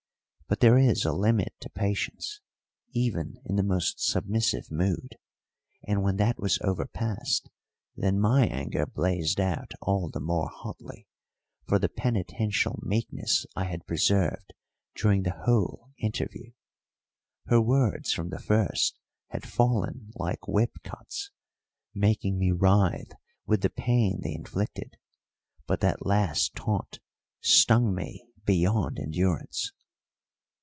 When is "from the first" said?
18.11-18.99